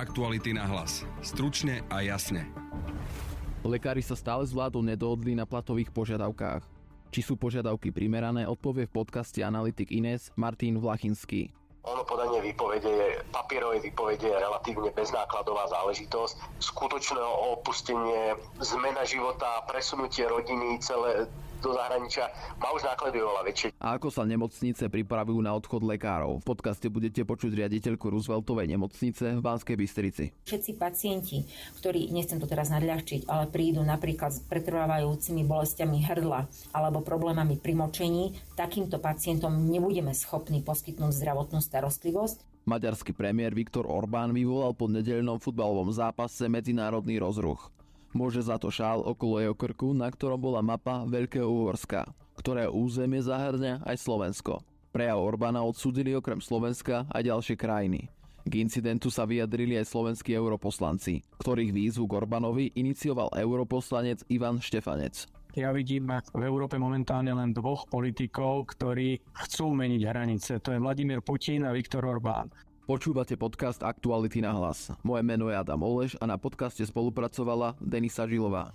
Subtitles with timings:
[0.00, 1.04] Aktuality na hlas.
[1.20, 2.48] Stručne a jasne.
[3.60, 6.64] Lekári sa stále s vládou nedohodli na platových požiadavkách.
[7.12, 11.52] Či sú požiadavky primerané, odpovie v podcaste Analytik Ines Martin Vlachinský.
[11.84, 16.64] Ono podanie výpovede je, papierovej výpovede je relatívne beznákladová záležitosť.
[16.64, 17.20] Skutočné
[17.60, 21.28] opustenie, zmena života, presunutie rodiny, celé
[21.60, 23.68] do zahraničia má už náklady oveľa väčšie.
[23.78, 26.40] A ako sa nemocnice pripravujú na odchod lekárov?
[26.40, 30.24] V podcaste budete počuť riaditeľku Rooseveltovej nemocnice v Banskej Bystrici.
[30.48, 31.44] Všetci pacienti,
[31.78, 37.76] ktorí, nechcem to teraz nadľahčiť, ale prídu napríklad s pretrvávajúcimi bolestiami hrdla alebo problémami pri
[37.76, 42.50] močení, takýmto pacientom nebudeme schopní poskytnúť zdravotnú starostlivosť.
[42.68, 47.72] Maďarský premiér Viktor Orbán vyvolal po nedeľnom futbalovom zápase medzinárodný rozruch.
[48.10, 53.22] Môže za to šál okolo jeho krku, na ktorom bola mapa Veľkého Uhorska, ktoré územie
[53.22, 54.66] zahrňa aj Slovensko.
[54.90, 58.10] Prejav Orbána odsudili okrem Slovenska aj ďalšie krajiny.
[58.42, 65.30] K incidentu sa vyjadrili aj slovenskí europoslanci, ktorých výzvu k Orbánovi inicioval europoslanec Ivan Štefanec.
[65.54, 70.62] Ja vidím v Európe momentálne len dvoch politikov, ktorí chcú meniť hranice.
[70.62, 72.50] To je Vladimír Putin a Viktor Orbán.
[72.90, 74.90] Počúvate podcast Aktuality na hlas.
[75.06, 78.74] Moje meno je Adam Oleš a na podcaste spolupracovala Denisa Žilová.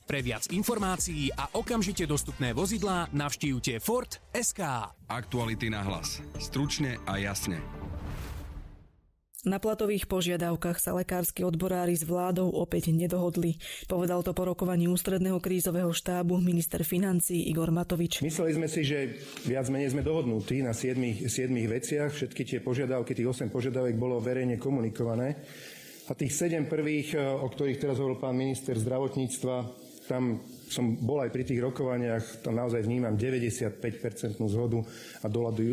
[0.11, 4.91] Pre viac informácií a okamžite dostupné vozidlá navštívte Ford SK.
[5.07, 6.19] Aktuality na hlas.
[6.35, 7.63] Stručne a jasne.
[9.47, 13.55] Na platových požiadavkách sa lekársky odborári s vládou opäť nedohodli.
[13.87, 18.19] Povedal to po rokovaní ústredného krízového štábu minister financí Igor Matovič.
[18.19, 19.15] Mysleli sme si, že
[19.47, 22.11] viac menej sme dohodnutí na 7, 7 veciach.
[22.11, 25.39] Všetky tie požiadavky, tých 8 požiadavek bolo verejne komunikované.
[26.11, 31.31] A tých 7 prvých, o ktorých teraz hovoril pán minister zdravotníctva, tam som bol aj
[31.31, 33.79] pri tých rokovaniach, tam naozaj vnímam 95%
[34.51, 34.83] zhodu
[35.23, 35.27] a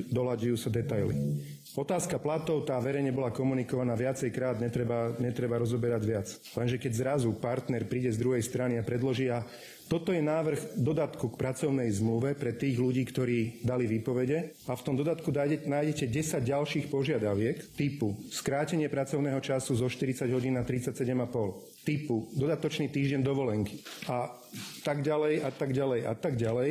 [0.06, 1.42] doľadujú sa detaily.
[1.78, 6.26] Otázka platov, tá verejne bola komunikovaná viacejkrát, netreba, netreba rozoberať viac.
[6.58, 9.46] Lenže keď zrazu partner príde z druhej strany a predloží a
[9.88, 14.84] toto je návrh dodatku k pracovnej zmluve pre tých ľudí, ktorí dali výpovede a v
[14.84, 15.32] tom dodatku
[15.64, 22.92] nájdete 10 ďalších požiadaviek typu skrátenie pracovného času zo 40 hodín na 37,5 typu dodatočný
[22.92, 23.80] týždeň dovolenky
[24.12, 24.28] a
[24.84, 26.70] tak ďalej a tak ďalej a tak ďalej.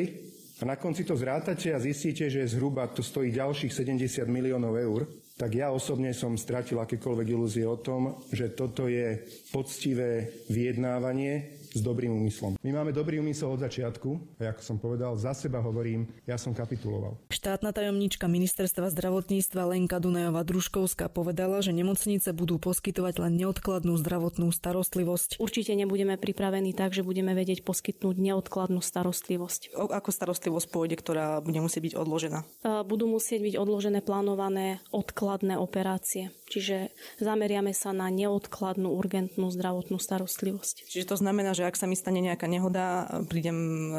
[0.58, 5.06] A na konci to zrátate a zistíte, že zhruba to stojí ďalších 70 miliónov eur,
[5.38, 9.22] tak ja osobne som stratil akékoľvek ilúzie o tom, že toto je
[9.54, 12.56] poctivé vyjednávanie s dobrým úmyslom.
[12.64, 16.56] My máme dobrý úmysel od začiatku a ako som povedal, za seba hovorím, ja som
[16.56, 17.20] kapituloval.
[17.30, 24.50] Štátna tajomnička ministerstva zdravotníctva Lenka Dunajová Družkovská povedala, že nemocnice budú poskytovať len neodkladnú zdravotnú
[24.50, 25.38] starostlivosť.
[25.44, 29.76] Určite nebudeme pripravení tak, že budeme vedieť poskytnúť neodkladnú starostlivosť.
[29.76, 32.40] O, ako starostlivosť pôjde, ktorá bude musieť byť odložená?
[32.88, 36.32] Budú musieť byť odložené plánované odkladné operácie.
[36.48, 40.88] Čiže zameriame sa na neodkladnú urgentnú zdravotnú starostlivosť.
[40.88, 43.92] Čiže to znamená, že ak sa mi stane nejaká nehoda, prídem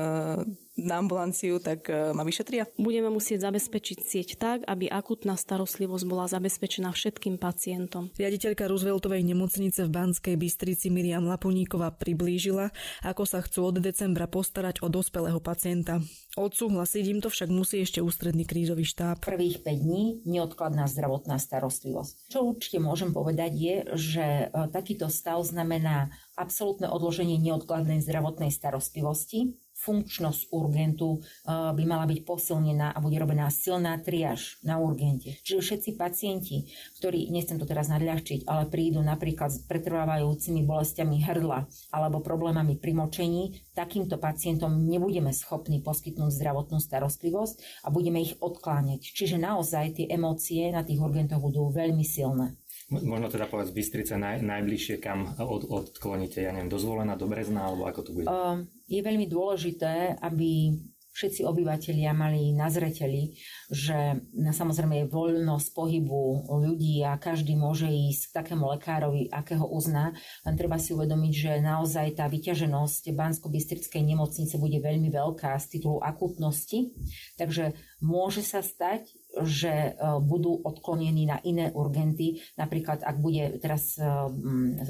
[0.78, 2.70] na ambulanciu, tak e, ma vyšetria?
[2.78, 8.14] Budeme musieť zabezpečiť sieť tak, aby akutná starostlivosť bola zabezpečená všetkým pacientom.
[8.14, 12.70] Riaditeľka Rooseveltovej nemocnice v Banskej Bystrici Miriam Lapuníková priblížila,
[13.02, 15.98] ako sa chcú od decembra postarať o dospelého pacienta.
[16.38, 19.26] Odsúhlasiť im to však musí ešte ústredný krízový štáb.
[19.26, 22.30] Prvých 5 dní neodkladná zdravotná starostlivosť.
[22.30, 29.58] Čo určite môžem povedať je, že e, takýto stav znamená absolútne odloženie neodkladnej zdravotnej starostlivosti,
[29.78, 35.38] funkčnosť urgentu uh, by mala byť posilnená a bude robená silná triaž na urgente.
[35.46, 36.66] Čiže všetci pacienti,
[36.98, 42.92] ktorí, nechcem to teraz nadľahčiť, ale prídu napríklad s pretrvávajúcimi bolestiami hrdla alebo problémami pri
[42.98, 49.14] močení, takýmto pacientom nebudeme schopní poskytnúť zdravotnú starostlivosť a budeme ich odkláňať.
[49.14, 52.58] Čiže naozaj tie emócie na tých urgentoch budú veľmi silné.
[52.88, 57.84] Možno teda povedz Bystrica naj, najbližšie, kam od, odkloníte, ja neviem, dozvolená do Brezna, alebo
[57.84, 58.24] ako to bude?
[58.24, 60.72] Uh, je veľmi dôležité, aby
[61.18, 63.34] všetci obyvateľia mali na zreteli,
[63.66, 69.66] že na samozrejme je voľnosť pohybu ľudí a každý môže ísť k takému lekárovi, akého
[69.66, 70.14] uzná.
[70.46, 75.98] Len treba si uvedomiť, že naozaj tá vyťaženosť Bansko-Bystrickej nemocnice bude veľmi veľká z titulu
[75.98, 76.94] akutnosti.
[77.34, 79.10] Takže môže sa stať,
[79.44, 82.40] že budú odklonení na iné urgenty.
[82.56, 83.98] Napríklad, ak bude teraz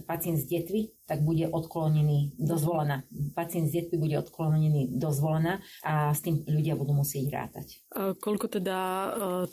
[0.06, 3.00] pacient z detvy, tak bude odklonený dozvolená.
[3.32, 7.80] Pacient z detvy bude odklonený dozvolená a s tým ľudia budú musieť rátať.
[7.96, 8.78] A koľko teda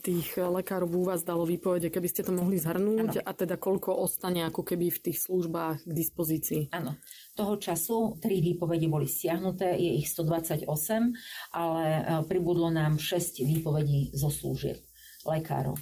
[0.04, 3.24] tých lekárov u vás dalo výpovede, keby ste to mohli zhrnúť?
[3.24, 3.24] Ano.
[3.24, 6.62] A teda koľko ostane ako keby v tých službách k dispozícii?
[6.76, 7.00] Áno.
[7.36, 10.68] Toho času tri výpovede boli stiahnuté, je ich 128,
[11.56, 11.84] ale
[12.28, 14.85] pribudlo nám 6 výpovedí zo služieb
[15.26, 15.76] lekárov.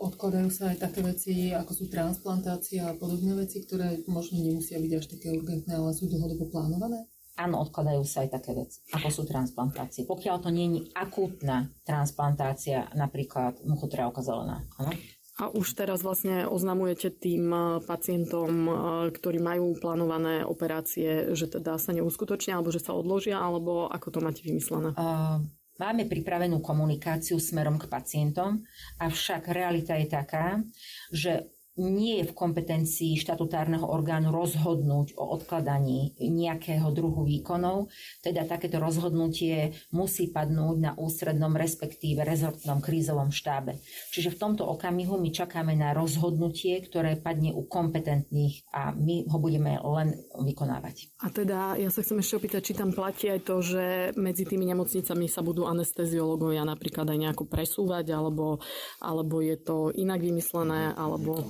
[0.00, 4.92] Odkladajú sa aj také veci, ako sú transplantácia a podobné veci, ktoré možno nemusia byť
[4.96, 7.04] až také urgentné, ale sú dlhodobo plánované?
[7.40, 10.04] Áno, odkladajú sa aj také veci, ako sú transplantácie.
[10.04, 14.64] Pokiaľ to nie je akútna transplantácia, napríklad muchotrávka zelená.
[14.76, 14.92] Áno?
[15.40, 17.48] A už teraz vlastne oznamujete tým
[17.88, 18.68] pacientom,
[19.08, 24.20] ktorí majú plánované operácie, že teda sa neuskutočnia, alebo že sa odložia, alebo ako to
[24.20, 24.92] máte vymyslené?
[25.00, 25.40] Uh,
[25.80, 28.60] Máme pripravenú komunikáciu smerom k pacientom,
[29.00, 30.60] avšak realita je taká,
[31.08, 37.88] že nie je v kompetencii štatutárneho orgánu rozhodnúť o odkladaní nejakého druhu výkonov,
[38.20, 43.80] teda takéto rozhodnutie musí padnúť na ústrednom, respektíve rezortnom krízovom štábe.
[44.12, 49.38] Čiže v tomto okamihu my čakáme na rozhodnutie, ktoré padne u kompetentných a my ho
[49.40, 51.16] budeme len vykonávať.
[51.24, 53.84] A teda ja sa chcem ešte opýtať, či tam platí aj to, že
[54.20, 58.60] medzi tými nemocnicami sa budú anesteziológovia napríklad aj nejako presúvať, alebo,
[59.00, 61.48] alebo je to inak vymyslené, alebo...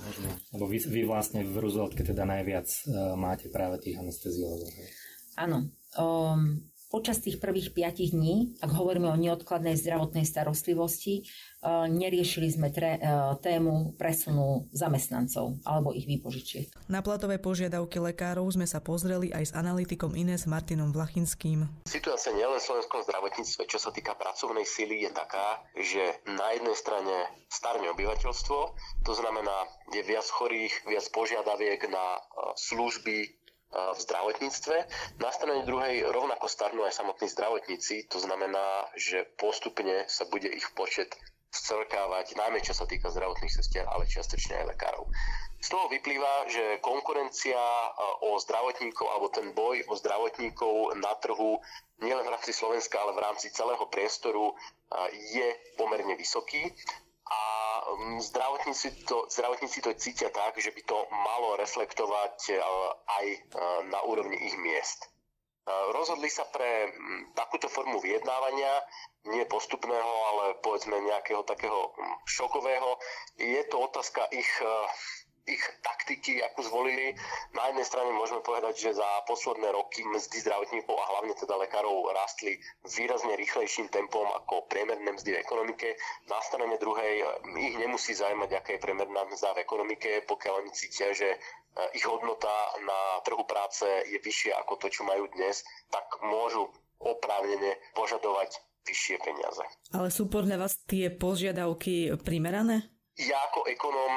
[0.54, 4.70] Lebo vy, vy vlastne v Rooseveltke teda najviac uh, máte práve tých anesteziologov.
[5.40, 5.72] Áno.
[5.98, 11.22] Um, počas tých prvých piatich dní, ak hovoríme o neodkladnej zdravotnej starostlivosti,
[11.62, 16.90] uh, neriešili sme tre, uh, tému presunu zamestnancov alebo ich výpožičiek.
[16.90, 21.86] Na platové požiadavky lekárov sme sa pozreli aj s analytikom Ines Martinom Vlachinským.
[21.86, 26.74] Situácia nielen v slovenskom zdravotníctve, čo sa týka pracovnej síly, je taká, že na jednej
[26.74, 27.16] strane
[27.46, 28.58] starne obyvateľstvo,
[29.06, 32.18] to znamená, je viac chorých, viac požiadaviek na
[32.58, 33.39] služby,
[33.70, 34.76] v zdravotníctve.
[35.22, 40.66] Na strane druhej rovnako starnú aj samotní zdravotníci, to znamená, že postupne sa bude ich
[40.74, 41.14] počet
[41.50, 45.10] zcelkávať, najmä čo sa týka zdravotných sestier, ale čiastočne aj lekárov.
[45.60, 47.58] Z toho vyplýva, že konkurencia
[48.22, 51.58] o zdravotníkov alebo ten boj o zdravotníkov na trhu
[52.00, 54.54] nielen v rámci Slovenska, ale v rámci celého priestoru
[55.12, 56.70] je pomerne vysoký
[58.20, 62.54] zdravotníci to, zdravotníci to cítia tak, že by to malo reflektovať e,
[63.06, 63.38] aj e,
[63.90, 65.06] na úrovni ich miest.
[65.06, 65.08] E,
[65.92, 66.92] rozhodli sa pre
[67.34, 68.84] takúto formu vyjednávania,
[69.28, 71.92] nie postupného, ale povedzme nejakého takého
[72.24, 72.96] šokového.
[73.36, 74.48] Je to otázka ich
[75.46, 77.16] ich taktiky, ako zvolili.
[77.56, 82.12] Na jednej strane môžeme povedať, že za posledné roky mzdy zdravotníkov a hlavne teda lekárov
[82.12, 85.96] rastli výrazne rýchlejším tempom ako priemerné mzdy v ekonomike.
[86.28, 87.24] Na strane druhej
[87.56, 92.04] ich nemusí zaujímať, aká je priemerná mzda v ekonomike, pokiaľ oni cítia, že eh, ich
[92.04, 92.52] hodnota
[92.84, 96.68] na trhu práce je vyššia ako to, čo majú dnes, tak môžu
[97.00, 99.64] oprávnene požadovať vyššie peniaze.
[99.92, 102.99] Ale sú podľa vás tie požiadavky primerané?
[103.28, 104.12] Ja ako ekonóm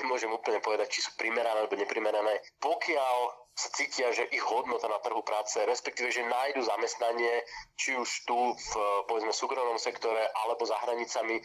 [0.00, 2.40] nemôžem úplne povedať, či sú primerané alebo neprimerané.
[2.62, 7.40] Pokiaľ sa cítia, že ich hodnota na trhu práce, respektíve, že nájdu zamestnanie,
[7.80, 8.72] či už tu v
[9.08, 11.40] povedzme súkromnom sektore alebo za hranicami,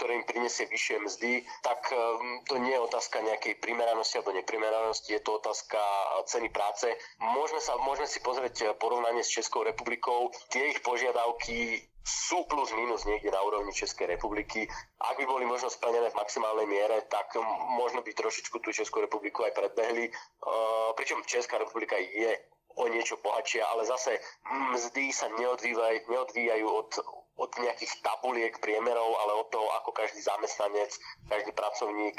[0.00, 5.12] ktoré im prinesie vyššie mzdy, tak um, to nie je otázka nejakej primeranosti alebo neprimeranosti,
[5.12, 5.80] je to otázka
[6.24, 6.88] ceny práce.
[7.20, 10.32] Môžeme, sa, môžeme si pozrieť porovnanie s Českou republikou.
[10.48, 14.64] Tie ich požiadavky sú plus minus niekde na úrovni Českej republiky.
[15.00, 17.32] Ak by boli možno splnené v maximálnej miere, tak
[17.76, 20.08] možno by trošičku tú Českú republiku aj predbehli.
[20.08, 22.32] Uh, pričom Česká republika je
[22.78, 24.16] o niečo bohatšia, ale zase
[24.72, 26.90] mzdy sa neodvíjajú, neodvíjajú od,
[27.36, 30.94] od nejakých tabuliek, priemerov, ale od toho, ako každý zamestnanec,
[31.28, 32.16] každý pracovník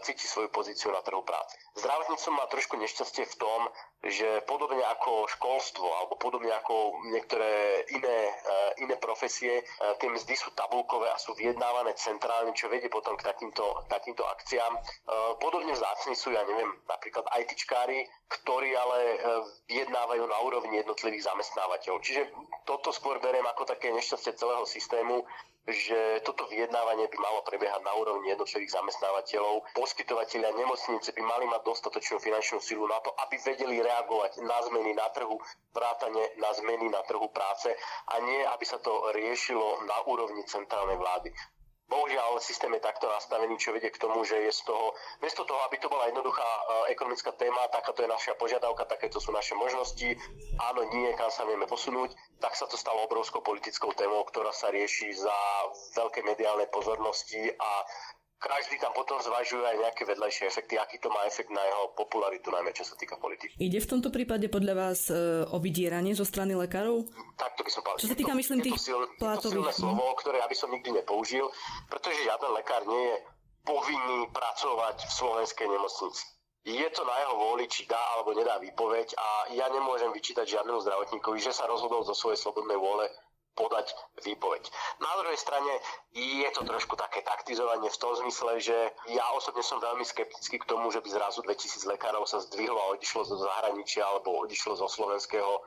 [0.00, 1.52] cíti svoju pozíciu na trhu práce.
[1.76, 3.60] Zdravotníctvo má trošku nešťastie v tom,
[4.06, 10.32] že podobne ako školstvo alebo podobne ako niektoré iné, uh, iné profesie, uh, tie mzdy
[10.32, 14.78] sú tabulkové a sú vyjednávané centrálne, čo vedie potom k takýmto, takýmto akciám.
[15.36, 18.98] Podobne vzácni sú, ja neviem, napríklad ITčkári, ktorí ale
[19.68, 22.00] vyjednávajú na úrovni jednotlivých zamestnávateľov.
[22.02, 22.22] Čiže
[22.64, 25.26] toto skôr beriem ako také nešťastie celého systému,
[25.66, 29.65] že toto vyjednávanie by malo prebiehať na úrovni jednotlivých zamestnávateľov.
[29.74, 34.92] Poskytovateľia nemocnice by mali mať dostatočnú finančnú silu na to, aby vedeli reagovať na zmeny
[34.94, 35.40] na trhu,
[35.74, 37.72] vrátane na zmeny na trhu práce
[38.12, 41.32] a nie, aby sa to riešilo na úrovni centrálnej vlády.
[41.86, 44.90] Bohužiaľ, systém je takto nastavený, čo vedie k tomu, že je z toho,
[45.22, 49.30] miesto toho, aby to bola jednoduchá uh, ekonomická téma, takáto je naša požiadavka, takéto sú
[49.30, 50.18] naše možnosti,
[50.66, 52.10] áno, nie, kam sa vieme posunúť,
[52.42, 55.38] tak sa to stalo obrovskou politickou témou, ktorá sa rieši za
[55.94, 57.70] veľké mediálne pozornosti a
[58.36, 62.52] každý tam potom zvažuje aj nejaké vedľajšie efekty, aký to má efekt na jeho popularitu,
[62.52, 63.56] najmä čo sa týka politiky.
[63.56, 67.08] Ide v tomto prípade podľa vás e, o vydieranie zo strany lekárov?
[67.40, 68.02] Tak to by som povedal.
[68.04, 69.72] Čo sa týka, myslím, tých sil, plátových...
[69.72, 71.48] Je to silné slovo, ktoré ja by som nikdy nepoužil,
[71.88, 73.16] pretože žiaden lekár nie je
[73.66, 76.22] povinný pracovať v slovenskej nemocnici.
[76.66, 80.82] Je to na jeho vôli, či dá alebo nedá výpoveď a ja nemôžem vyčítať žiadnemu
[80.82, 83.06] zdravotníkovi, že sa rozhodol zo svojej slobodnej vôle
[83.56, 84.68] podať výpoveď.
[85.00, 85.72] Na druhej strane
[86.12, 88.76] je to trošku také taktizovanie v tom zmysle, že
[89.08, 92.92] ja osobne som veľmi skeptický k tomu, že by zrazu 2000 lekárov sa zdvihlo a
[92.94, 95.60] odišlo zo zahraničia alebo odišlo zo slovenského e,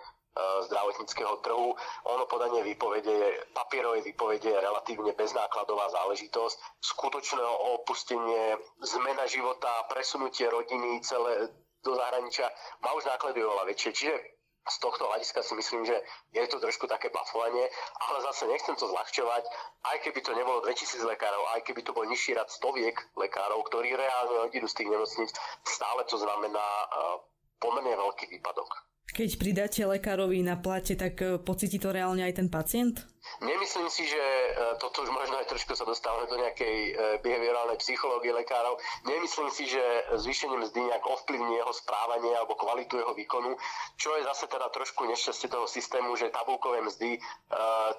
[0.70, 1.74] zdravotníckého trhu.
[2.06, 6.86] Ono podanie výpovede, papierovej výpovede je relatívne beznákladová záležitosť.
[6.86, 7.42] Skutočné
[7.82, 8.56] opustenie,
[8.86, 11.50] zmena života, presunutie rodiny celé
[11.84, 12.48] do zahraničia
[12.84, 13.92] má už náklady oveľa väčšie.
[13.96, 15.96] Čiže z tohto hľadiska si myslím, že
[16.36, 17.66] je to trošku také bafovanie,
[18.10, 19.44] ale zase nechcem to zľahčovať,
[19.88, 23.96] aj keby to nebolo 2000 lekárov, aj keby to bol nižší rad stoviek lekárov, ktorí
[23.96, 25.32] reálne odídu z tých nemocníc,
[25.64, 27.18] stále to znamená uh,
[27.58, 28.90] pomerne veľký výpadok.
[29.10, 33.02] Keď pridáte lekárovi na plate, tak e, pocíti to reálne aj ten pacient?
[33.42, 36.92] Nemyslím si, že e, toto už možno aj trošku sa dostávame do nejakej e,
[37.24, 38.78] behaviorálnej psychológie lekárov.
[39.06, 39.82] Nemyslím si, že
[40.20, 43.56] zvýšenie mzdy nejak ovplyvní jeho správanie alebo kvalitu jeho výkonu,
[43.96, 47.20] čo je zase teda trošku nešťastie toho systému, že tabulkové mzdy,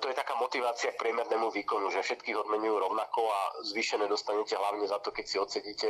[0.00, 4.86] to je taká motivácia k priemernému výkonu, že všetkých odmenujú rovnako a zvýšené dostanete hlavne
[4.88, 5.88] za to, keď si odsedíte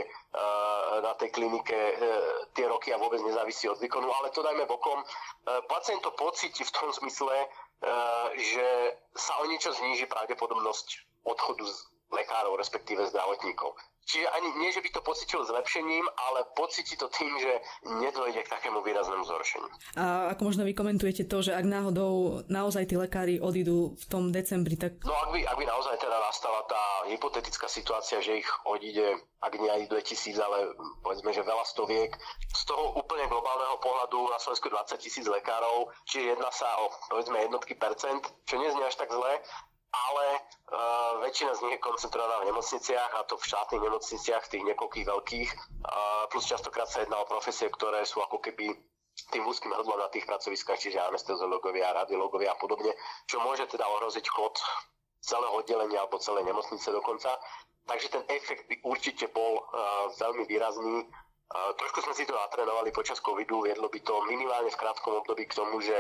[1.03, 1.79] na tej klinike
[2.55, 5.01] tie roky a vôbec nezávisí od výkonu, ale to dajme bokom.
[5.01, 5.07] E,
[5.67, 7.47] pacient to pocíti v tom zmysle, e,
[8.37, 8.67] že
[9.17, 10.89] sa o niečo zníži pravdepodobnosť
[11.25, 11.77] odchodu z
[12.11, 13.75] lekárov, respektíve zdravotníkov.
[14.11, 17.53] Čiže ani nie, že by to pocitil zlepšením, ale pocíti to tým, že
[18.03, 19.71] nedojde k takému výraznému zhoršeniu.
[19.95, 24.35] A ako možno vy komentujete to, že ak náhodou naozaj tí lekári odídu v tom
[24.35, 24.99] decembri, tak...
[25.07, 29.55] No ak by, ak by naozaj teda nastala tá hypotetická situácia, že ich odíde, ak
[29.55, 30.75] nie aj 2000, ale
[31.07, 32.11] povedzme, že veľa stoviek,
[32.51, 37.47] z toho úplne globálneho pohľadu na Slovensku 20 tisíc lekárov, čiže jedná sa o povedzme
[37.47, 39.39] jednotky percent, čo nie znie až tak zle,
[39.91, 40.27] ale
[40.71, 45.07] uh, väčšina z nich je koncentrovaná v nemocniciach a to v štátnych nemocniciach, tých niekoľkých
[45.07, 48.71] veľkých, uh, plus častokrát sa jedná o profesie, ktoré sú ako keby
[49.35, 52.95] tým úzkým hrdlom na tých pracoviskách, čiže anesteziológovia, radiológovia a podobne,
[53.27, 54.57] čo môže teda ohroziť chod
[55.21, 57.37] celého oddelenia alebo celej nemocnice dokonca.
[57.85, 61.05] Takže ten efekt by určite bol uh, veľmi výrazný.
[61.51, 65.59] Trošku sme si to natrénovali počas covidu, viedlo by to minimálne v krátkom období k
[65.59, 65.97] tomu, že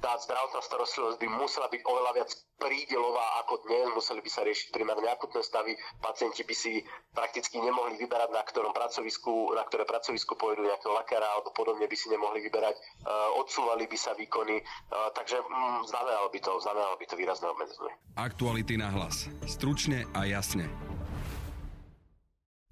[0.00, 4.68] tá zdravotná starostlivosť by musela byť oveľa viac prídelová ako dnes, museli by sa riešiť
[4.72, 10.36] primárne akutné stavy, pacienti by si prakticky nemohli vyberať, na ktorom pracovisku, na ktoré pracovisko
[10.36, 15.12] pôjdu nejakého lekára alebo podobne by si nemohli vyberať, uh, odsúvali by sa výkony, uh,
[15.16, 17.92] takže mm, znamenalo by to, znamenalo by to výrazné obmedzenie.
[18.16, 19.28] Aktuality na hlas.
[19.48, 20.85] Stručne a jasne.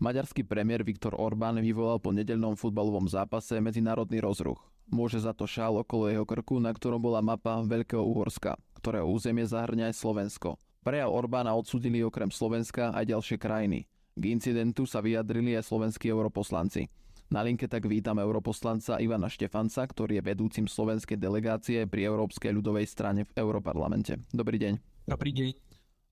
[0.04, 4.60] Maďarský premiér Viktor Orbán vyvolal po nedeľnom futbalovom zápase medzinárodný rozruch.
[4.92, 9.48] Môže za to šál okolo jeho krku, na ktorom bola mapa Veľkého Uhorska, ktorého územie
[9.48, 10.60] zahrňa aj Slovensko.
[10.84, 13.88] Prejav Orbána odsudili okrem Slovenska aj ďalšie krajiny.
[14.12, 16.84] K incidentu sa vyjadrili aj slovenskí europoslanci.
[17.32, 22.84] Na linke tak vítam europoslanca Ivana Štefanca, ktorý je vedúcim slovenskej delegácie pri Európskej ľudovej
[22.84, 24.20] strane v Europarlamente.
[24.36, 24.76] Dobrý deň.
[25.08, 25.63] Dobrý deň.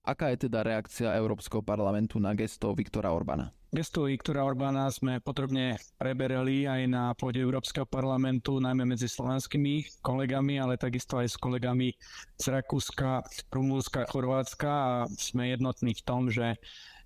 [0.02, 3.54] Aká je teda reakcia Európskeho parlamentu na gesto Viktora Orbána?
[3.71, 10.59] Gesto Viktora Orbána sme potrebne preberali aj na pôde Európskeho parlamentu, najmä medzi slovenskými kolegami,
[10.59, 11.94] ale takisto aj s kolegami
[12.35, 16.59] z Rakúska, Rumúnska, Chorvátska a sme jednotní v tom, že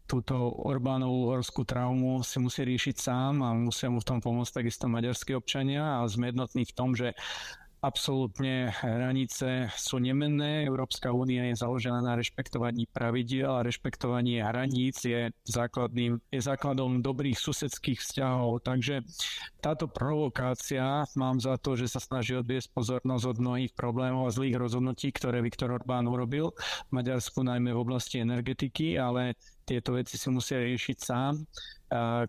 [0.09, 4.89] túto Orbánovú horskú traumu si musí riešiť sám a musia mu v tom pomôcť takisto
[4.89, 7.13] maďarskí občania a sme jednotní v tom, že
[7.87, 10.67] absolútne hranice sú nemenné.
[10.67, 17.39] Európska únia je založená na rešpektovaní pravidiel a rešpektovanie hraníc je, základným, je základom dobrých
[17.39, 18.67] susedských vzťahov.
[18.67, 19.07] Takže
[19.63, 24.59] táto provokácia, mám za to, že sa snaží odviesť pozornosť od mnohých problémov a zlých
[24.59, 26.51] rozhodnutí, ktoré Viktor Orbán urobil
[26.91, 31.39] v Maďarsku, najmä v oblasti energetiky, ale tieto veci si musia riešiť sám.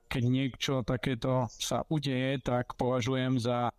[0.06, 3.74] Keď niečo takéto sa udeje, tak považujem za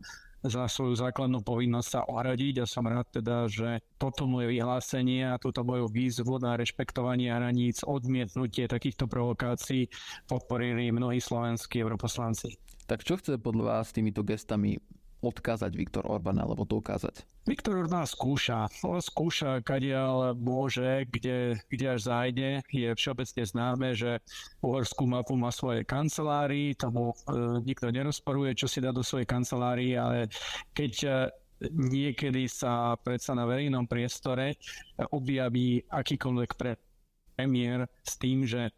[0.45, 5.41] za svoju základnú povinnosť sa ohradiť a som rád teda, že toto moje vyhlásenie a
[5.41, 9.91] túto moju výzvu na rešpektovanie hraníc, odmietnutie takýchto provokácií
[10.31, 12.55] podporili mnohí slovenskí europoslanci.
[12.87, 14.79] Tak čo chce podľa vás týmito gestami
[15.19, 17.27] odkázať Viktor Orbán alebo dokázať?
[17.49, 18.69] Viktor Orbán skúša.
[18.85, 22.51] On skúša, kadiaľ môže, kde, kde až zájde.
[22.71, 24.21] Je všeobecne známe, že
[24.61, 27.15] uhorskú mapu má svoje kancelárii, tomu e,
[27.65, 30.29] nikto nerozporuje, čo si dá do svojej kancelárii, ale
[30.77, 31.11] keď e,
[31.73, 34.55] niekedy sa predsa na verejnom priestore
[35.11, 36.79] objaví akýkoľvek pre
[37.35, 38.71] premiér s tým, že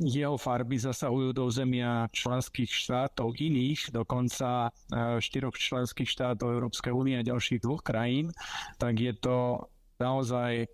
[0.00, 7.20] jeho farby zasahujú do zemia členských štátov iných, dokonca e, štyroch členských štátov Európskej únie
[7.20, 8.32] a ďalších dvoch krajín,
[8.80, 9.68] tak je to
[10.00, 10.66] naozaj e,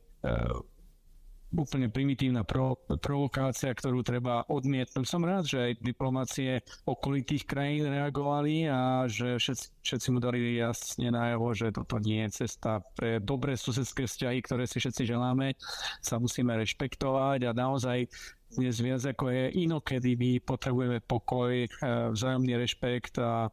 [1.49, 5.07] úplne primitívna pro, provokácia, ktorú treba odmietnúť.
[5.09, 11.09] Som rád, že aj diplomácie okolitých krajín reagovali a že všetci, všetci mu dali jasne
[11.09, 15.57] najavo, že toto nie je cesta pre dobré susedské vzťahy, ktoré si všetci želáme,
[16.05, 18.13] sa musíme rešpektovať a naozaj
[18.57, 21.69] dnes viac ako je inokedy my potrebujeme pokoj, eh,
[22.13, 23.53] vzájomný rešpekt a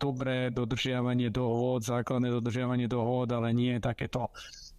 [0.00, 4.28] dobré dodržiavanie dohôd, základné dodržiavanie dohôd, ale nie takéto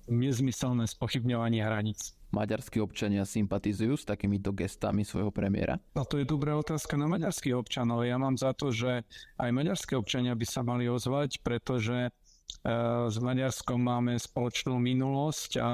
[0.05, 2.13] nezmyselné spochybňovanie hraníc.
[2.29, 5.79] Maďarskí občania sympatizujú s takýmito gestami svojho premiéra?
[5.95, 8.03] A to je dobrá otázka na maďarských občanov.
[8.03, 9.07] Ja mám za to, že
[9.39, 12.11] aj maďarské občania by sa mali ozvať, pretože
[13.05, 15.69] s Maďarskom máme spoločnú minulosť a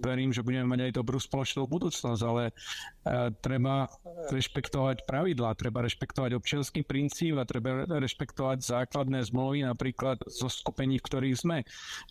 [0.00, 3.88] verím, že budeme mať aj dobrú spoločnú budúcnosť, ale eh, treba
[4.30, 11.06] rešpektovať pravidlá, treba rešpektovať občianský princíp a treba rešpektovať základné zmluvy, napríklad zo skupení, v
[11.06, 11.58] ktorých sme.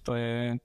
[0.05, 0.57] To je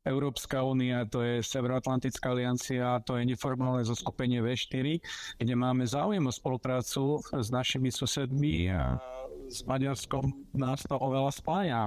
[0.00, 4.96] Európska únia, to je Severoatlantická aliancia, to je neformálne zoskupenie V4,
[5.36, 8.96] kde máme záujem o spoluprácu s našimi susedmi a
[9.50, 11.80] s Maďarskom nás to oveľa spája.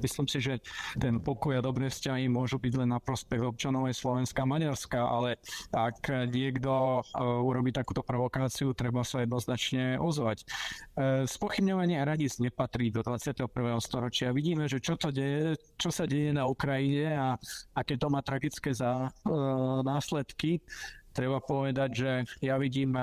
[0.00, 0.64] Myslím si, že
[0.96, 5.00] ten pokoj a dobré vzťahy môžu byť len na prospech občanov aj Slovenska a Maďarska,
[5.04, 5.36] ale
[5.68, 7.04] ak niekto uh,
[7.44, 10.48] urobí takúto provokáciu, treba sa jednoznačne ozvať.
[10.96, 13.44] Uh, spochybňovanie hraníc nepatrí do 21.
[13.84, 14.32] storočia.
[14.32, 17.28] Vidíme, že čo, to deje, čo sa deje na Ukrajine a
[17.76, 20.64] aké to má tragické za, uh, následky.
[21.12, 22.10] Treba povedať, že
[22.40, 22.96] ja vidím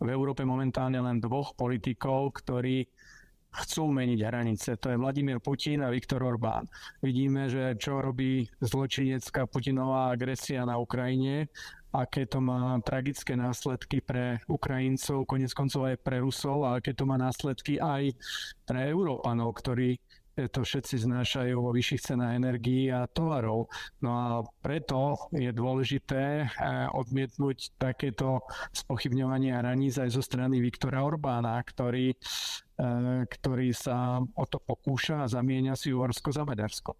[0.00, 2.88] v Európe momentálne len dvoch politikov, ktorí
[3.50, 4.78] chcú meniť hranice.
[4.78, 6.70] To je Vladimír Putin a Viktor Orbán.
[7.02, 11.50] Vidíme, že čo robí zločinecká Putinová agresia na Ukrajine,
[11.90, 17.02] aké to má tragické následky pre Ukrajincov, konec koncov aj pre Rusov, a aké to
[17.02, 18.14] má následky aj
[18.62, 19.98] pre Európanov, ktorí
[20.36, 23.68] to všetci znášajú vo vyšších cenách energií a tovarov.
[24.00, 24.26] No a
[24.62, 33.20] preto je dôležité eh, odmietnúť takéto spochybňovanie hraníc aj zo strany Viktora Orbána, ktorý, eh,
[33.26, 36.94] ktorý sa o to pokúša a zamieňa si Uhorsko za Maďarsko.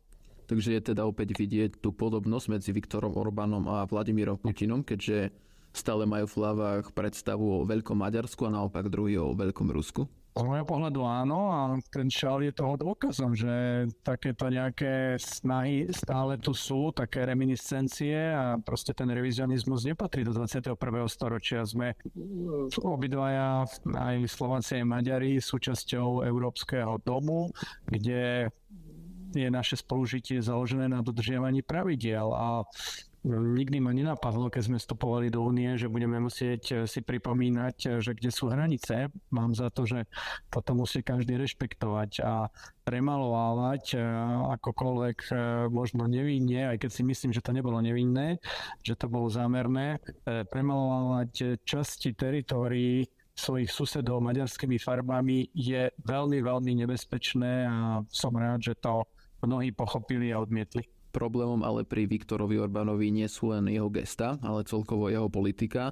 [0.50, 5.30] Takže je teda opäť vidieť tú podobnosť medzi Viktorom Orbánom a Vladimírom Putinom, keďže
[5.70, 10.10] stále majú v hlavách predstavu o veľkom Maďarsku a naopak druhý o veľkom Rusku?
[10.40, 11.60] Z môjho pohľadu áno a
[12.08, 18.96] šal je toho dôkazom, že takéto nejaké snahy stále tu sú, také reminiscencie a proste
[18.96, 20.80] ten revizionizmus nepatrí do 21.
[21.12, 21.60] storočia.
[21.68, 21.92] Sme
[22.80, 27.52] obidvaja aj Slováci aj Maďari súčasťou Európskeho domu,
[27.84, 28.48] kde
[29.36, 32.64] je naše spolužitie založené na dodržiavaní pravidiel a
[33.20, 37.90] Nikdy ma nenapadlo, keď sme vstupovali do únie, že budeme musieť eh, si pripomínať, eh,
[38.00, 39.12] že kde sú hranice.
[39.28, 40.08] Mám za to, že
[40.48, 42.48] toto musí každý rešpektovať a
[42.88, 44.00] premalovávať eh,
[44.56, 45.18] akokoľvek
[45.68, 48.40] možno nevinne, aj keď si myslím, že to nebolo nevinné,
[48.80, 53.04] že to bolo zámerné, premalovávať časti teritórií
[53.36, 59.04] svojich susedov maďarskými farbami je veľmi, veľmi nebezpečné a som rád, že to
[59.44, 60.99] mnohí pochopili a odmietli.
[61.10, 65.90] Problémom ale pri Viktorovi Orbánovi nie sú len jeho gesta, ale celkovo jeho politika.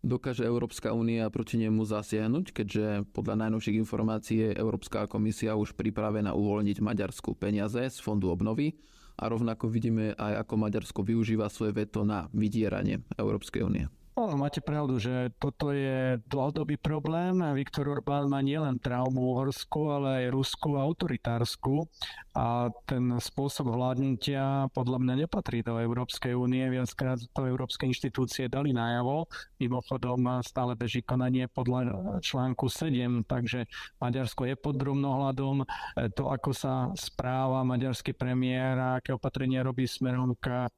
[0.00, 6.32] Dokáže Európska únia proti nemu zasiahnuť, keďže podľa najnovších informácií je Európska komisia už pripravená
[6.32, 8.80] uvoľniť Maďarsku peniaze z Fondu obnovy
[9.20, 13.84] a rovnako vidíme aj ako Maďarsko využíva svoje veto na vydieranie Európskej únie.
[14.20, 17.40] Máte pravdu, že toto je dlhodobý problém.
[17.56, 21.88] Viktor Orbán má nielen traumu uhorskú, ale aj ruskú autoritársku
[22.36, 26.68] a ten spôsob vládnutia podľa mňa nepatrí do Európskej únie.
[26.68, 29.24] Viackrát to európske inštitúcie dali najavo.
[29.56, 33.64] Mimochodom stále beží konanie podľa článku 7, takže
[34.04, 35.64] Maďarsko je pod drobnohľadom.
[36.12, 40.68] To, ako sa správa maďarský premiér a aké opatrenia robí smerom k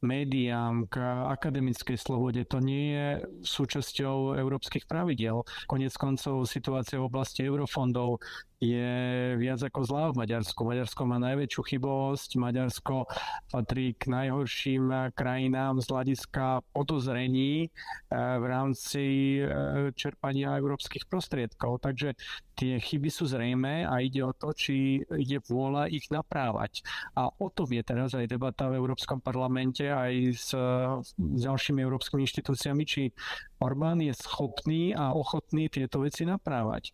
[0.00, 2.44] médiám, k akademickej slobode.
[2.48, 3.08] To nie je
[3.44, 5.44] súčasťou európskych pravidel.
[5.68, 8.20] Konec koncov situácia v oblasti eurofondov
[8.60, 8.92] je
[9.40, 10.60] viac ako zlá v Maďarsku.
[10.68, 13.08] Maďarsko má najväčšiu chybovosť, Maďarsko
[13.48, 19.04] patrí k najhorším krajinám z hľadiska podozrení eh, v rámci
[19.40, 21.80] eh, čerpania európskych prostriedkov.
[21.80, 22.12] Takže
[22.52, 26.84] tie chyby sú zrejme a ide o to, či ide vôľa ich naprávať.
[27.16, 30.52] A o tom je teraz aj debata v Európskom parlamente aj s,
[31.00, 33.08] s ďalšími európskymi inštitúciami, či
[33.60, 36.90] Orbán je schopný a ochotný tieto veci naprávať.
[36.90, 36.92] E,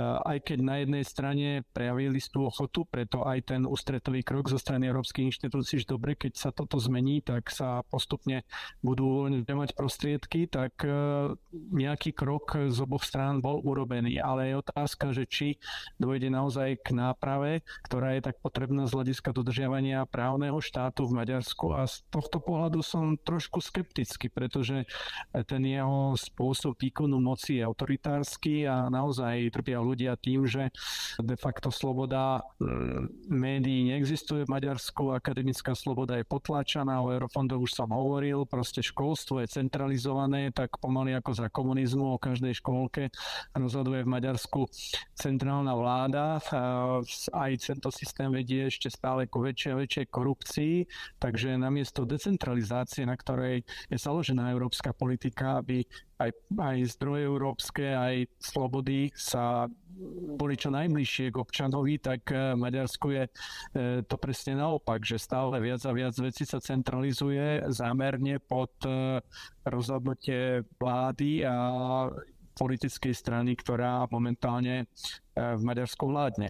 [0.00, 4.88] aj keď na jednej strane prejavili tú ochotu, preto aj ten ústretový krok zo strany
[4.88, 8.48] európskych inštitúcií, že dobre, keď sa toto zmení, tak sa postupne
[8.80, 14.16] budú mať prostriedky, tak e, nejaký krok z oboch strán bol urobený.
[14.16, 15.48] Ale je otázka, že či
[16.00, 21.76] dojde naozaj k náprave, ktorá je tak potrebná z hľadiska dodržiavania právneho štátu v Maďarsku.
[21.76, 24.88] A z tohto pohľadu som trošku skeptický, pretože
[25.44, 30.70] ten jeho spôsob výkonu moci je autoritársky a naozaj trpia ľudia tým, že
[31.18, 37.72] de facto sloboda mm, médií neexistuje v Maďarsku, akademická sloboda je potláčaná, o eurofondoch už
[37.72, 43.08] som hovoril, proste školstvo je centralizované, tak pomaly ako za komunizmu o každej školke
[43.56, 44.68] rozhoduje v Maďarsku
[45.16, 46.38] centrálna vláda.
[47.32, 50.74] Aj tento systém vedie ešte stále ku väčšej a väčšej korupcii,
[51.16, 58.28] takže namiesto decentralizácie, na ktorej je založená európska politika, aby aj, aj zdroje európske, aj
[58.40, 59.68] slobody sa
[60.36, 65.56] boli čo najbližšie k občanovi, tak eh, Maďarsku je eh, to presne naopak, že stále
[65.60, 69.20] viac a viac vecí sa centralizuje zámerne pod eh,
[69.64, 71.56] rozhodnutie vlády a
[72.56, 74.88] politickej strany, ktorá momentálne
[75.36, 76.48] v Maďarsku vládne.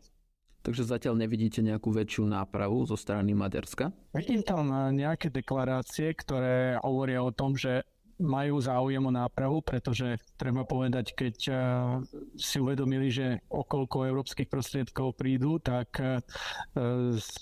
[0.63, 3.91] Takže zatiaľ nevidíte nejakú väčšiu nápravu zo strany Maďarska?
[4.15, 7.83] Vidím tam nejaké deklarácie, ktoré hovoria o tom, že
[8.17, 11.57] majú záujem o nápravu, pretože treba povedať, keď uh,
[12.37, 16.21] si uvedomili, že okolko európskych prostriedkov prídu, tak uh,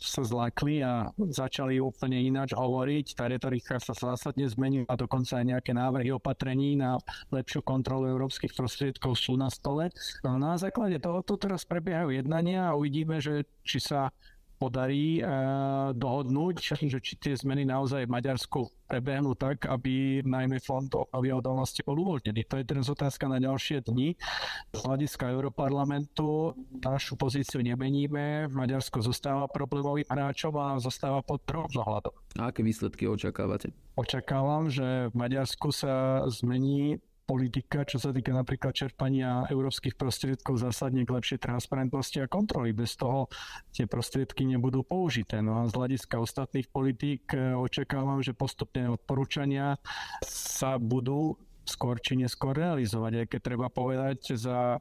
[0.03, 3.07] sa zlakli a začali úplne ináč hovoriť.
[3.15, 6.99] Tá retorika sa zásadne zmenila a dokonca aj nejaké návrhy opatrení na
[7.31, 9.95] lepšiu kontrolu európskych prostriedkov sú na stole.
[10.27, 14.11] No na základe tohoto teraz prebiehajú jednania a uvidíme, že či sa
[14.57, 15.27] podarí eh,
[15.95, 21.81] dohodnúť, že či tie zmeny naozaj v Maďarsku prebehnú tak, aby najmä fond obnovy odolnosti
[21.83, 22.47] bol uvoľnený.
[22.47, 24.15] To je teraz otázka na ďalšie dni.
[24.71, 28.53] Z hľadiska Europarlamentu našu pozíciu nemeníme.
[28.53, 32.13] Maďarsko zostáva problémovým hráčom a zostáva pod troch zohľadom.
[32.39, 33.73] A aké výsledky očakávate?
[33.95, 41.09] Očakávam, že v Maďarsku sa zmení politika, čo sa týka napríklad čerpania európskych prostriedkov zásadne
[41.09, 42.77] k lepšej transparentnosti a kontroly.
[42.77, 43.33] Bez toho
[43.73, 45.41] tie prostriedky nebudú použité.
[45.41, 49.81] No a z hľadiska ostatných politík e, očakávam, že postupné odporúčania
[50.23, 53.25] sa budú skôr či neskôr realizovať.
[53.25, 54.77] Aj keď treba povedať, za,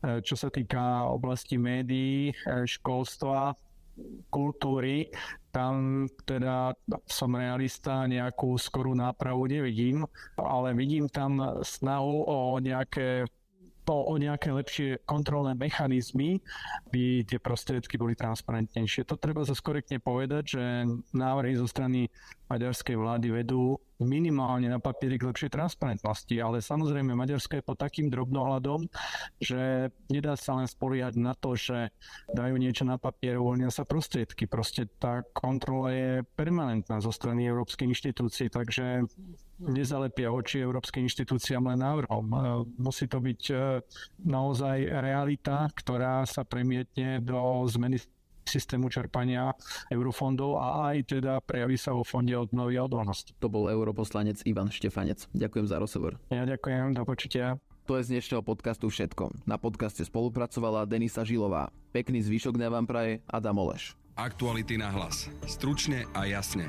[0.00, 2.34] e, čo sa týka oblasti médií, e,
[2.64, 3.58] školstva,
[4.30, 5.10] kultúry,
[5.58, 6.70] tam teda
[7.10, 10.06] som realista, nejakú skorú nápravu nevidím,
[10.38, 13.26] ale vidím tam snahu o nejaké
[13.88, 16.44] o nejaké lepšie kontrolné mechanizmy,
[16.92, 19.08] by tie prostriedky boli transparentnejšie.
[19.08, 20.64] To treba zase korektne povedať, že
[21.16, 22.12] návrhy zo strany
[22.52, 28.06] maďarskej vlády vedú minimálne na papieri k lepšej transparentnosti, ale samozrejme Maďarsko je pod takým
[28.08, 28.86] drobnohľadom,
[29.42, 31.90] že nedá sa len spoliehať na to, že
[32.30, 34.46] dajú niečo na papier, uvoľnia sa prostriedky.
[34.46, 39.02] Proste tá kontrola je permanentná zo strany európskej inštitúcií, takže
[39.58, 42.26] nezalepia oči európskej inštitúciám len návrhom.
[42.30, 42.36] E,
[42.78, 43.54] musí to byť e,
[44.22, 47.98] naozaj realita, ktorá sa premietne do zmeny
[48.48, 49.52] systému čerpania
[49.92, 53.36] eurofondov a aj teda prejaví sa vo fonde obnovy a odolnosti.
[53.44, 55.28] To bol europoslanec Ivan Štefanec.
[55.36, 56.16] Ďakujem za rozhovor.
[56.32, 57.60] Ja ďakujem, do počutia.
[57.88, 59.48] To je z dnešného podcastu všetko.
[59.48, 61.72] Na podcaste spolupracovala Denisa Žilová.
[61.92, 63.96] Pekný zvyšok dňa vám praje Adam Oleš.
[64.12, 65.32] Aktuality na hlas.
[65.48, 66.68] Stručne a jasne.